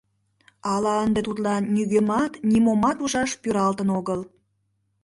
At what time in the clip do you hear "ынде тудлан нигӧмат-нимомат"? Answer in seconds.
1.05-2.97